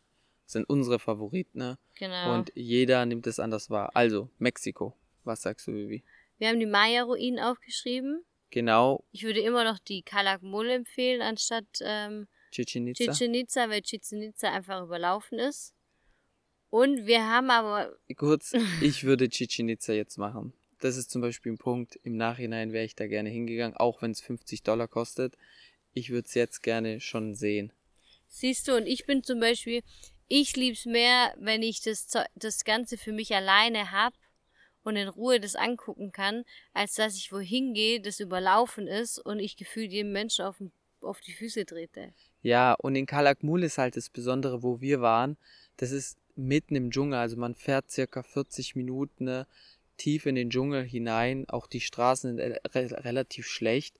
[0.45, 1.58] sind unsere Favoriten.
[1.60, 1.78] Ne?
[1.97, 2.34] Genau.
[2.36, 3.91] Und jeder nimmt es anders wahr.
[3.93, 4.97] Also, Mexiko.
[5.23, 6.04] Was sagst du, Vivi?
[6.39, 8.23] wir haben die Maya-Ruinen aufgeschrieben.
[8.50, 13.12] Genau, Ich würde immer noch die Calakmul empfehlen, anstatt ähm, Chichen Itza.
[13.12, 15.74] Chichen Itza, weil Chichen Itza einfach überlaufen ist.
[16.70, 20.54] Und wir haben aber, Kurz, ich würde Chichen Itza jetzt machen.
[20.80, 22.00] Das ist zum Beispiel ein Punkt.
[22.04, 25.38] Im Nachhinein wäre ich da gerne hingegangen, auch wenn es 50 Dollar kostet.
[25.93, 27.72] Ich würde es jetzt gerne schon sehen.
[28.28, 29.82] siehst du, und ich bin zum Beispiel,
[30.28, 34.13] ich lieb's mehr, wenn ich das, das Ganze für mich alleine hab
[34.84, 36.43] und in Ruhe das angucken kann,
[36.74, 40.62] als dass ich wohin gehe, das überlaufen ist und ich gefühlt jedem Menschen auf,
[41.02, 42.13] auf die Füße trete.
[42.41, 45.38] Ja, und in Calakmul ist halt das Besondere, wo wir waren.
[45.78, 49.47] Das ist mitten im Dschungel, also man fährt circa 40 Minuten ne,
[49.97, 51.50] tief in den Dschungel hinein.
[51.50, 54.00] Auch die Straßen sind re relativ schlecht.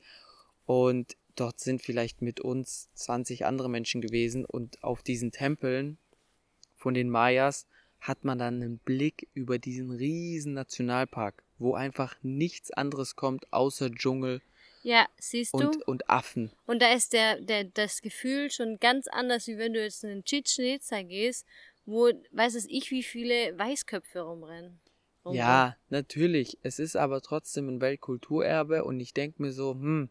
[0.66, 4.46] Und dort sind vielleicht mit uns 20 andere Menschen gewesen.
[4.46, 5.98] Und auf diesen Tempeln
[6.76, 7.66] von den Mayas
[8.00, 13.92] hat man dann einen Blick über diesen riesen Nationalpark, wo einfach nichts anderes kommt außer
[13.92, 14.42] Dschungel
[14.84, 15.60] Ja, siehst du?
[15.60, 16.52] und, und Affen.
[16.66, 20.10] Und da ist der, der, das Gefühl schon ganz anders, wie wenn du jetzt in
[20.10, 21.46] den Chichen Itza gehst,
[21.86, 24.80] wo, weiß es ich, wie viele Weißköpfe rumrennen.
[25.26, 25.38] Rumrennen.
[25.38, 26.58] Ja, natürlich.
[26.64, 30.10] Es ist aber trotzdem ein Weltkulturerbe und ich denke mir so, hm,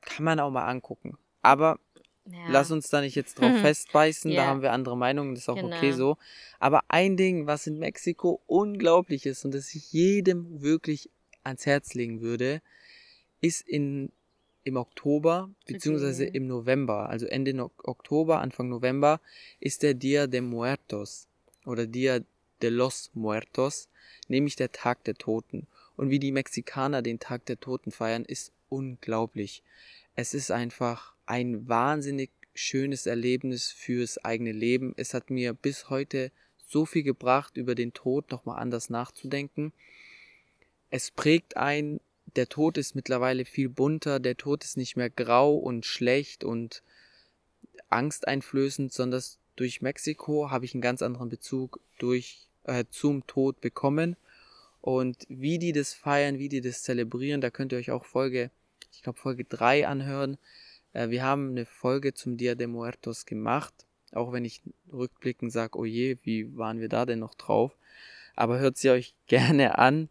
[0.00, 1.18] kann man auch mal angucken.
[1.42, 1.78] Aber
[2.26, 2.48] Ja.
[2.48, 4.46] lass uns da nicht jetzt drauf festbeißen, da Ja.
[4.46, 5.96] haben wir andere Meinungen, das ist auch okay Genau.
[5.96, 6.18] so.
[6.58, 11.10] Aber ein Ding, was in Mexiko unglaublich ist und das ich jedem wirklich
[11.44, 12.60] ans Herz legen würde,
[13.40, 14.10] ist in,
[14.64, 16.36] im Oktober, beziehungsweise Okay.
[16.36, 19.20] im November, also Ende no Oktober, Anfang November,
[19.60, 21.28] ist der Dia de Muertos
[21.64, 22.20] oder Dia
[22.62, 23.88] de los Muertos,
[24.28, 25.66] nämlich der Tag der Toten.
[25.96, 29.62] Und wie die Mexikaner den Tag der Toten feiern, ist unglaublich.
[30.14, 34.94] Es ist einfach ein wahnsinnig schönes Erlebnis fürs eigene Leben.
[34.96, 36.32] Es hat mir bis heute
[36.66, 39.72] so viel gebracht, über den Tod nochmal anders nachzudenken.
[40.90, 42.00] Es prägt ein,
[42.34, 46.82] der Tod ist mittlerweile viel bunter, der Tod ist nicht mehr grau und schlecht und
[47.88, 49.22] angsteinflößend, sondern
[49.54, 54.16] durch Mexiko habe ich einen ganz anderen Bezug durch, äh, zum Tod bekommen.
[54.80, 58.50] Und wie die das feiern, wie die das zelebrieren, da könnt ihr euch auch Folge,
[58.92, 60.36] ich glaube Folge 3 anhören.
[60.92, 63.74] Äh, wir haben eine Folge zum Dia de Muertos gemacht,
[64.12, 64.62] auch wenn ich
[64.92, 67.76] rückblickend sage, oh je, wie waren wir da denn noch drauf?
[68.34, 70.08] Aber hört sie euch gerne an.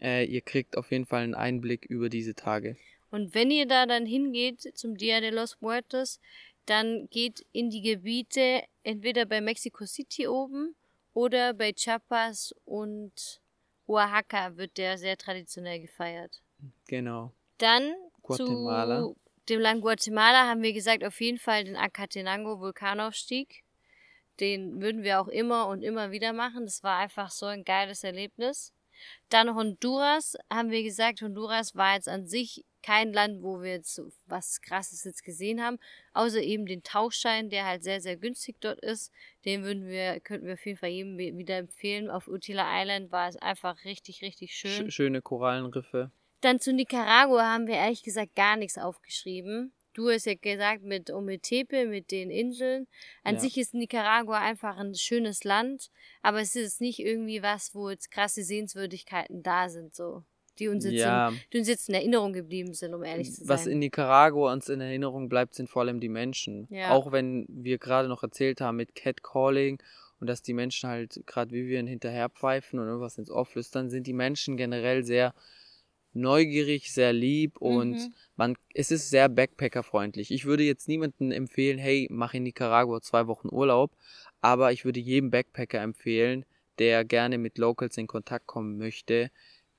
[0.00, 2.76] Äh, ihr kriegt auf jeden Fall einen Einblick über diese Tage.
[3.10, 6.20] Und wenn ihr da dann hingeht zum Dia de los Muertos,
[6.66, 10.76] dann geht in die Gebiete entweder bei Mexico City oben
[11.12, 13.40] oder bei Chiapas und
[13.86, 16.40] Oaxaca wird der sehr traditionell gefeiert.
[16.86, 17.32] Genau.
[17.58, 19.00] Dann Guatemala.
[19.00, 19.16] zu
[19.48, 23.64] dem Land Guatemala haben wir gesagt, auf jeden Fall den Acatenango Vulkanaufstieg.
[24.38, 26.64] Den würden wir auch immer und immer wieder machen.
[26.64, 28.72] Das war einfach so ein geiles Erlebnis.
[29.28, 34.00] Dann Honduras haben wir gesagt, Honduras war jetzt an sich kein Land, wo wir jetzt
[34.26, 35.78] was Krasses jetzt gesehen haben,
[36.14, 39.12] außer eben den Tauchschein, der halt sehr, sehr günstig dort ist.
[39.44, 42.10] Den würden wir, könnten wir auf jeden Fall jedem wi- wieder empfehlen.
[42.10, 44.90] Auf Utila Island war es einfach richtig, richtig schön.
[44.90, 46.10] Sch schöne Korallenriffe.
[46.40, 49.74] Dann zu Nicaragua haben wir ehrlich gesagt gar nichts aufgeschrieben.
[50.00, 52.86] Du hast ja gesagt, mit Ometepe, mit den Inseln.
[53.22, 53.40] An Ja.
[53.40, 55.90] sich ist Nicaragua einfach ein schönes Land,
[56.22, 60.24] aber es ist nicht irgendwie was, wo jetzt krasse Sehenswürdigkeiten da sind, so.
[60.58, 61.28] Die uns jetzt, Ja.
[61.28, 63.48] in, die uns jetzt in Erinnerung geblieben sind, um ehrlich zu sein.
[63.48, 66.66] Was in Nicaragua uns in Erinnerung bleibt, sind vor allem die Menschen.
[66.70, 66.90] Ja.
[66.92, 69.82] Auch wenn wir gerade noch erzählt haben mit Catcalling
[70.18, 74.14] und dass die Menschen halt gerade Vivian hinterherpfeifen und irgendwas ins Ohr flüstern, sind die
[74.14, 75.34] Menschen generell sehr
[76.12, 78.14] neugierig, sehr lieb und Mhm.
[78.36, 80.30] man, es ist sehr Backpacker-freundlich.
[80.30, 83.96] Ich würde jetzt niemandem empfehlen, hey, mach in Nicaragua zwei Wochen Urlaub,
[84.40, 86.44] aber ich würde jedem Backpacker empfehlen,
[86.78, 89.30] der gerne mit Locals in Kontakt kommen möchte,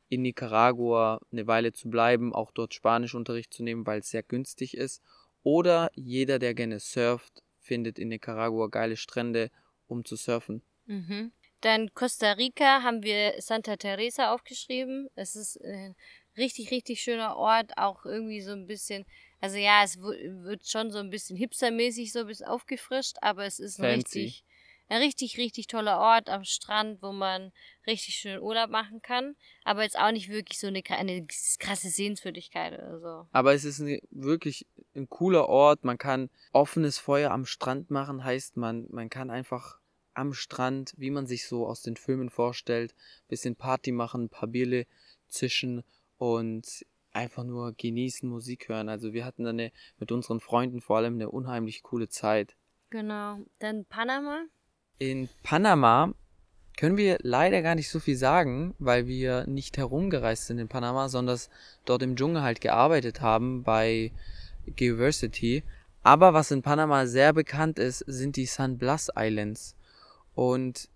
[0.09, 4.75] in Nicaragua eine Weile zu bleiben, auch dort Spanischunterricht zu nehmen, weil es sehr günstig
[4.75, 5.01] ist.
[5.43, 9.49] Oder jeder, der gerne surft, findet in Nicaragua geile Strände,
[9.87, 10.61] um zu surfen.
[10.85, 11.31] Mhm.
[11.61, 15.09] Dann Costa Rica haben wir Santa Teresa aufgeschrieben.
[15.15, 15.95] Es ist ein
[16.37, 19.05] richtig, richtig schöner Ort, auch irgendwie so ein bisschen,
[19.39, 23.59] also ja, es wird schon so ein bisschen hipstermäßig so ein bisschen aufgefrischt, aber es
[23.59, 24.19] ist ein Fancy.
[24.19, 24.43] richtig,
[24.87, 27.51] ein richtig, richtig toller Ort am Strand, wo man
[27.87, 31.25] richtig schön Urlaub machen kann, aber jetzt auch nicht wirklich so eine, eine
[31.59, 33.27] krasse Sehenswürdigkeit oder so.
[33.31, 34.65] Aber es ist eine wirklich
[34.95, 35.85] ein cooler Ort.
[35.85, 39.79] Man kann offenes Feuer am Strand machen, heißt man, man kann einfach
[40.13, 42.93] am Strand, wie man sich so aus den Filmen vorstellt,
[43.29, 44.85] bisschen Party machen, ein paar Bierle
[45.29, 45.83] zischen
[46.21, 48.89] und einfach nur genießen, Musik hören.
[48.89, 52.55] Also wir hatten dann eine, mit unseren Freunden vor allem eine unheimlich coole Zeit.
[52.91, 53.39] Genau.
[53.57, 54.43] Dann Panama.
[54.99, 56.13] In Panama
[56.77, 61.09] können wir leider gar nicht so viel sagen, weil wir nicht herumgereist sind in Panama,
[61.09, 61.39] sondern
[61.85, 64.11] dort im Dschungel halt gearbeitet haben bei
[64.67, 65.63] Geoversity.
[66.03, 69.75] Aber was in Panama sehr bekannt ist, sind die San Blas Islands.
[70.35, 70.87] Und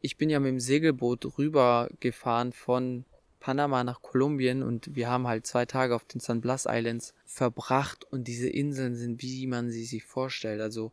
[0.00, 3.04] ich bin ja mit dem Segelboot rübergefahren von
[3.40, 8.04] Panama nach Kolumbien und wir haben halt zwei Tage auf den San Blas Islands verbracht
[8.04, 10.60] und diese Inseln sind, wie man sie sich vorstellt.
[10.60, 10.92] Also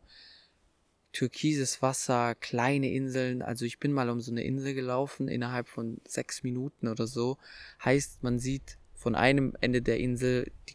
[1.12, 3.42] türkises Wasser, kleine Inseln.
[3.42, 7.38] Also ich bin mal um so eine Insel gelaufen innerhalb von sechs Minuten oder so.
[7.84, 10.74] Heißt, man sieht von einem Ende der Insel die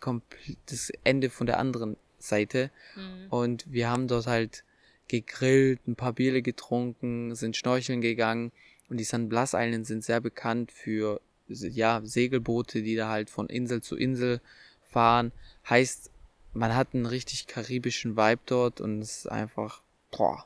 [0.67, 2.71] das Ende von der anderen Seite.
[2.95, 3.27] Mhm.
[3.29, 4.63] Und wir haben dort halt
[5.07, 8.51] gegrillt, ein paar Biere getrunken, sind schnorcheln gegangen.
[8.89, 13.47] Und die San Blas Islands sind sehr bekannt für ja, Segelboote, die da halt von
[13.47, 14.41] Insel zu Insel
[14.81, 15.31] fahren.
[15.69, 16.11] Heißt,
[16.53, 20.45] man hat einen richtig karibischen Vibe dort und es ist einfach, boah,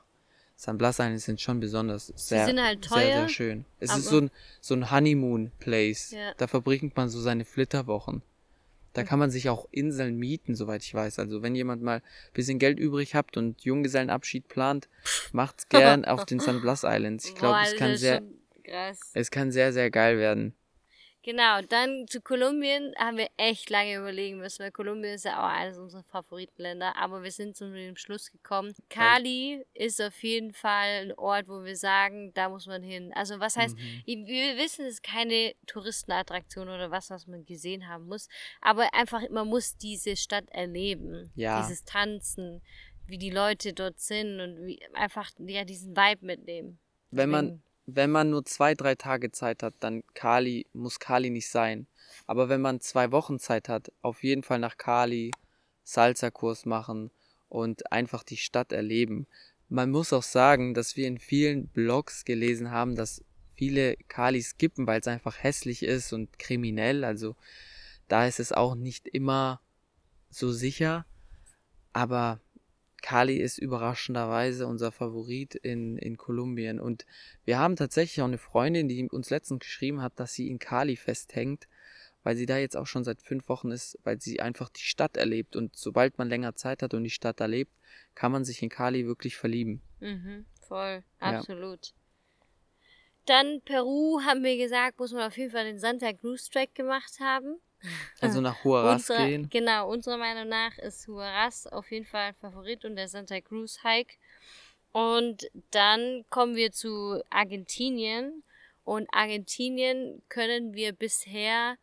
[0.55, 3.65] San Blas Islands sind schon besonders sehr, sind halt teuer, sehr, sehr schön.
[3.79, 6.12] Es ist so ein, so ein Honeymoon-Place.
[6.12, 6.33] Ja.
[6.38, 8.23] Da verbringt man so seine Flitterwochen.
[8.93, 11.19] Da kann man sich auch Inseln mieten, soweit ich weiß.
[11.19, 14.89] Also wenn jemand mal ein bisschen Geld übrig habt und Junggesellenabschied plant,
[15.31, 17.25] macht's gern auf den San Blas Islands.
[17.25, 18.23] Ich glaube, es kann sehr,
[19.13, 20.55] es kann sehr, sehr geil werden.
[21.27, 25.51] Genau, dann zu Kolumbien haben wir echt lange überlegen müssen, weil Kolumbien ist ja auch
[25.51, 28.73] eines unserer Favoritenländer, aber wir sind zu dem Schluss gekommen.
[28.87, 33.11] Cali ist auf jeden Fall ein Ort, wo wir sagen, da muss man hin.
[33.13, 34.25] Also was heißt, mhm.
[34.25, 38.29] wir wissen, es ist keine Touristenattraktion oder was, was man gesehen haben muss,
[38.61, 41.29] aber einfach, man muss diese Stadt erleben.
[41.35, 41.59] Ja.
[41.59, 42.61] Dieses Tanzen,
[43.05, 46.79] wie die Leute dort sind und wie einfach, ja, diesen Vibe mitnehmen.
[47.11, 51.50] Wenn man, wenn man nur zwei, drei Tage Zeit hat, dann Kali, muss Kali nicht
[51.50, 51.88] sein.
[52.26, 55.32] Aber wenn man zwei Wochen Zeit hat, auf jeden Fall nach Kali,
[55.84, 57.12] Salsa-Kurs machen
[57.47, 59.26] und einfach die Stadt erleben.
[59.69, 63.23] Man muss auch sagen, dass wir in vielen Blogs gelesen haben, dass
[63.56, 67.06] viele Kali skippen, weil es einfach hässlich ist und kriminell.
[67.06, 67.38] Also
[68.10, 69.62] da ist es auch nicht immer
[70.30, 71.06] so sicher.
[71.93, 72.41] Aber
[73.08, 76.78] Kali ist überraschenderweise unser Favorit in, in Kolumbien.
[76.78, 77.06] Und
[77.46, 80.98] wir haben tatsächlich auch eine Freundin, die uns letztens geschrieben hat, dass sie in Kali
[80.98, 81.70] festhängt,
[82.24, 85.15] weil sie da jetzt auch schon seit fünf Wochen ist, weil sie einfach die Stadt
[85.15, 85.56] erlebt.
[85.56, 87.72] Und sobald man länger Zeit hat und die Stadt erlebt,
[88.13, 89.82] kann man sich in Kali wirklich verlieben.
[90.02, 91.86] Mhm, voll, absolut.
[91.86, 91.93] Ja.
[93.26, 97.22] Dann Peru, haben wir gesagt, muss man auf jeden Fall den Santa Cruz Track gemacht
[97.22, 97.62] haben.
[98.19, 99.49] Also nach Huaraz unsere, gehen.
[99.49, 103.79] Genau, unserer Meinung nach ist Huaraz auf jeden Fall ein Favorit und der Santa Cruz
[103.83, 104.15] Hike.
[104.91, 108.43] Und dann kommen wir zu Argentinien.
[108.83, 111.77] Und Argentinien können wir bisher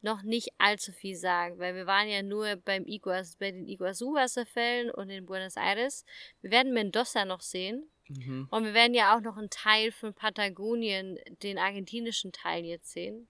[0.00, 4.90] noch nicht allzu viel sagen, weil wir waren ja nur beim Iguaz, bei den Iguazu-Wasserfällen
[4.90, 6.04] und in Buenos Aires.
[6.42, 7.90] Wir werden Mendoza noch sehen.
[8.08, 8.48] Mhm.
[8.50, 13.28] Und wir werden ja auch noch einen Teil von Patagonien, den argentinischen Teil jetzt sehen.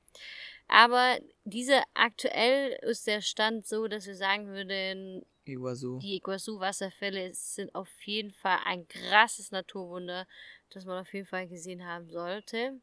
[0.69, 5.99] Aber diese aktuell ist der Stand so, dass wir sagen würden, Iguazu.
[5.99, 10.27] die Iguazu-Wasserfälle sind auf jeden Fall ein krasses Naturwunder,
[10.71, 12.81] das man auf jeden Fall gesehen haben sollte.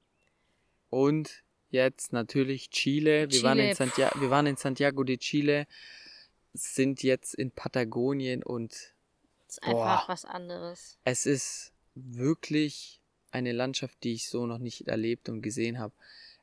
[0.90, 3.22] Und jetzt natürlich Chile.
[3.22, 3.44] Wir, Chile.
[3.44, 5.68] Waren, in Santiago, wir waren in Santiago de Chile,
[6.54, 8.74] sind jetzt in Patagonien und.
[9.48, 10.98] Es ist einfach was anderes.
[11.04, 15.94] Es ist wirklich eine Landschaft, die ich so noch nicht erlebt und gesehen habe.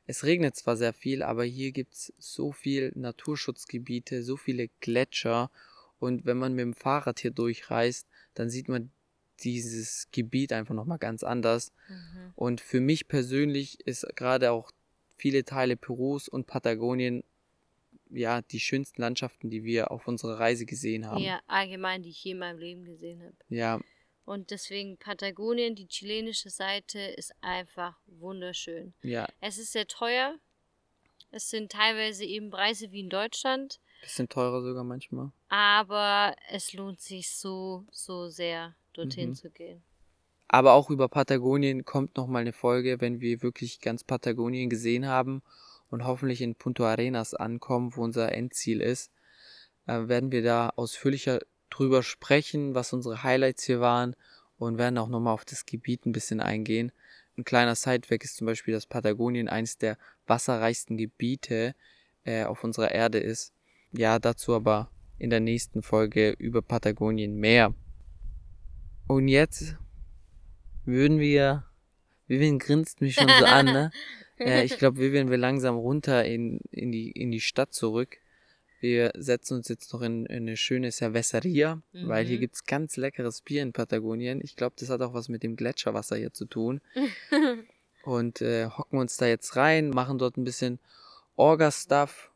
[0.09, 5.51] Es regnet zwar sehr viel, aber hier gibt's so viel Naturschutzgebiete, so viele Gletscher
[5.99, 8.89] und wenn man mit dem Fahrrad hier durchreist, dann sieht man
[9.41, 11.71] dieses Gebiet einfach nochmal ganz anders.
[11.87, 12.33] Mhm.
[12.33, 14.71] Und für mich persönlich ist gerade auch
[15.15, 17.23] viele Teile Perus und Patagonien
[18.09, 21.23] ja die schönsten Landschaften, die wir auf unserer Reise gesehen haben.
[21.23, 23.35] Ja, allgemein, die ich je in meinem Leben gesehen habe.
[23.49, 23.79] Ja,
[24.29, 28.93] und deswegen Patagonien, die chilenische Seite, ist einfach wunderschön.
[29.01, 29.27] Ja.
[29.41, 30.35] Es ist sehr teuer.
[31.31, 33.79] Es sind teilweise eben Preise wie in Deutschland.
[34.01, 35.31] Bisschen teurer sogar manchmal.
[35.49, 39.35] Aber es lohnt sich so, so sehr, dorthin mhm.
[39.35, 39.81] zu gehen.
[40.47, 45.41] Aber auch über Patagonien kommt nochmal eine Folge, wenn wir wirklich ganz Patagonien gesehen haben
[45.89, 49.11] und hoffentlich in Punto Arenas ankommen, wo unser Endziel ist,
[49.87, 51.39] äh, werden wir da ausführlicher
[51.69, 54.15] drüber sprechen, was unsere Highlights hier waren
[54.57, 56.91] und werden auch nochmal auf das Gebiet ein bisschen eingehen.
[57.37, 61.73] Ein kleiner Sidetrack ist zum Beispiel, dass Patagonien eines der wasserreichsten Gebiete
[62.25, 63.53] äh, auf unserer Erde ist.
[63.91, 67.73] Ja, dazu aber in der nächsten Folge über Patagonien mehr.
[69.07, 69.75] Und jetzt
[70.85, 71.65] würden wir,
[72.27, 73.91] Vivian grinst mich schon so an, ne?
[74.41, 78.19] Ja, ich glaube, Vivian will langsam runter in, in, die, in die Stadt zurück.
[78.79, 82.07] Wir setzen uns jetzt noch in, in eine schöne Cerveceria, mhm.
[82.07, 82.41] weil hier mhm.
[82.41, 84.39] gibt's ganz leckeres Bier in Patagonien.
[84.43, 86.81] Ich glaube, das hat auch was mit dem Gletscherwasser hier zu tun.
[88.03, 90.79] und äh, hocken uns da jetzt rein, machen dort ein bisschen
[91.35, 92.31] Orga-Stuff.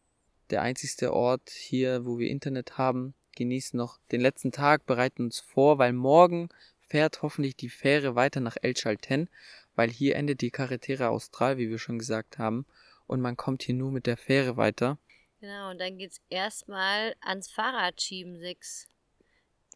[0.49, 3.13] Der einzigste Ort hier, wo wir Internet haben.
[3.35, 8.39] Genießen noch den letzten Tag, bereiten uns vor, weil morgen fährt hoffentlich die Fähre weiter
[8.39, 9.29] nach El Chalten,
[9.75, 12.65] weil hier endet die Carretera Austral, wie wir schon gesagt haben.
[13.07, 14.99] Und man kommt hier nur mit der Fähre weiter.
[15.43, 18.87] Genau, und dann geht's erstmal ans Fahrradschieben, sechs.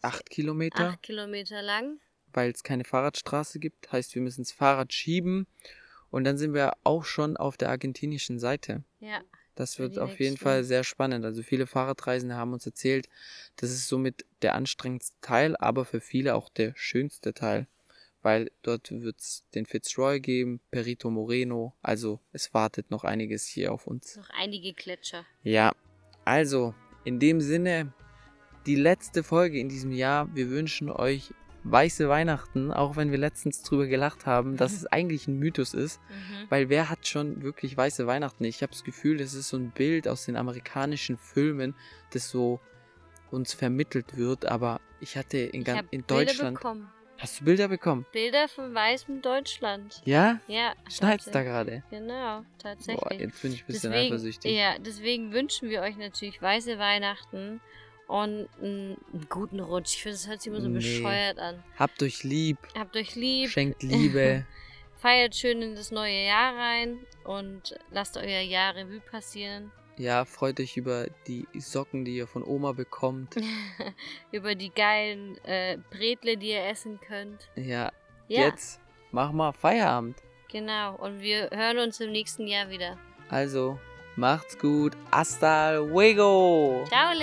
[0.02, 0.92] Acht Kilometer.
[0.92, 2.00] Acht Kilometer lang.
[2.32, 3.92] Weil es keine Fahrradstraße gibt.
[3.92, 5.46] Heißt, wir müssen das Fahrrad schieben.
[6.10, 8.86] Und dann sind wir auch schon auf der argentinischen Seite.
[9.02, 9.20] Ja.
[9.56, 11.26] Das wird auf jeden Fall sehr spannend.
[11.26, 13.10] Also viele Fahrradreisende haben uns erzählt,
[13.58, 17.68] das ist somit der anstrengendste Teil, aber für viele auch der schönste Teil
[18.22, 23.72] weil dort wird es den Fitzroy geben, Perito Moreno, also es wartet noch einiges hier
[23.72, 24.16] auf uns.
[24.16, 25.26] Noch einige Gletscher.
[25.44, 25.74] Ja,
[26.26, 27.94] also in dem Sinne,
[28.66, 30.34] die letzte Folge in diesem Jahr.
[30.36, 35.28] Wir wünschen euch weiße Weihnachten, auch wenn wir letztens drüber gelacht haben, dass es eigentlich
[35.28, 36.46] ein Mythos ist, mhm.
[36.50, 38.44] weil wer hat schon wirklich weiße Weihnachten?
[38.44, 41.76] Ich habe das Gefühl, das ist so ein Bild aus den amerikanischen Filmen,
[42.12, 42.60] das so
[43.32, 46.90] uns vermittelt wird, aber ich hatte in, ich in Deutschland bekommen.
[47.20, 48.06] Hast du Bilder bekommen?
[48.12, 50.02] Bilder von weißem Deutschland.
[50.06, 50.40] Ja?
[50.48, 50.74] Ja.
[50.90, 51.84] Schneit's da gerade?
[51.90, 53.02] Genau, tatsächlich.
[53.02, 54.52] Boah, jetzt bin ich ein bisschen deswegen, eifersüchtig.
[54.52, 57.60] Ja, deswegen wünschen wir euch natürlich weiße Weihnachten
[58.08, 58.98] und einen,
[59.30, 59.96] guten Rutsch.
[59.96, 60.76] Ich finde, das hört sich immer so nee.
[60.76, 61.64] bescheuert an.
[61.78, 62.58] Habt euch lieb.
[62.78, 63.50] Habt euch lieb.
[63.50, 64.46] Schenkt Liebe.
[64.98, 69.72] Feiert schön in das neue Jahr rein und lasst euer Jahr Revue passieren.
[69.98, 73.36] Ja, freut euch über die Socken, die ihr von Oma bekommt.
[74.32, 77.50] über die geilen äh, Bretle, die ihr essen könnt.
[77.56, 77.92] Ja,
[78.28, 78.42] ja.
[78.42, 78.80] Jetzt
[79.12, 80.22] mach mal Feierabend.
[80.52, 82.98] Genau, und wir hören uns im nächsten Jahr wieder.
[83.30, 83.80] Also,
[84.16, 84.94] macht's gut.
[85.12, 86.86] Hasta luego.
[86.88, 87.14] Ciao.